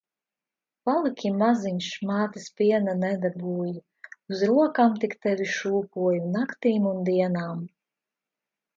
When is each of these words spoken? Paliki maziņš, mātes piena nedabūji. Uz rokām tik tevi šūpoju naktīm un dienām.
Paliki 0.89 1.31
maziņš, 1.41 1.89
mātes 2.11 2.47
piena 2.63 2.97
nedabūji. 3.03 3.75
Uz 4.35 4.43
rokām 4.55 4.99
tik 5.05 5.17
tevi 5.29 5.51
šūpoju 5.55 6.35
naktīm 6.41 6.93
un 6.97 7.09
dienām. 7.15 7.67